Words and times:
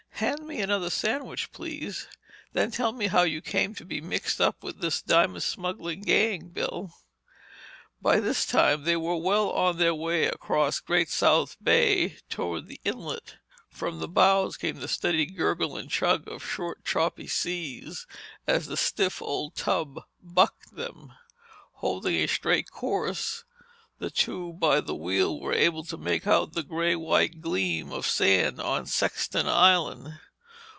"Hand 0.21 0.45
me 0.45 0.61
another 0.61 0.91
sandwich, 0.91 1.51
please. 1.51 2.07
Then 2.53 2.69
tell 2.69 2.91
me 2.91 3.07
how 3.07 3.23
you 3.23 3.41
came 3.41 3.73
to 3.73 3.83
be 3.83 4.01
mixed 4.01 4.39
up 4.39 4.61
with 4.63 4.77
this 4.77 5.01
diamond 5.01 5.41
smuggling 5.41 6.03
gang, 6.03 6.49
Bill." 6.49 6.93
By 7.99 8.19
this 8.19 8.45
time 8.45 8.83
they 8.83 8.95
were 8.95 9.15
well 9.15 9.49
on 9.49 9.77
their 9.79 9.95
way 9.95 10.25
across 10.27 10.79
Great 10.79 11.09
South 11.09 11.57
Bay 11.59 12.17
toward 12.29 12.67
the 12.67 12.79
inlet. 12.83 13.37
From 13.71 13.97
the 13.97 14.07
bows 14.07 14.57
came 14.57 14.79
the 14.79 14.87
steady 14.87 15.25
gurgle 15.25 15.75
and 15.75 15.89
chug 15.89 16.27
of 16.27 16.45
short 16.45 16.85
choppy 16.85 17.25
seas 17.25 18.05
as 18.45 18.67
the 18.67 18.77
stiff 18.77 19.23
old 19.23 19.55
tub 19.55 20.01
bucked 20.21 20.75
them. 20.75 21.13
Holding 21.77 22.13
a 22.17 22.27
straight 22.27 22.69
course, 22.69 23.43
the 23.97 24.09
two 24.09 24.51
by 24.53 24.81
the 24.81 24.95
wheel 24.95 25.39
were 25.39 25.53
able 25.53 25.83
to 25.83 25.95
make 25.95 26.25
out 26.25 26.53
the 26.53 26.63
grey 26.63 26.95
white 26.95 27.39
gleam 27.39 27.91
of 27.91 28.03
sand 28.07 28.59
on 28.59 28.83
Sexton 28.83 29.45
Island. 29.47 30.17